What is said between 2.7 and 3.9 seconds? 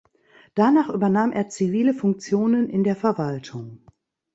in der Verwaltung.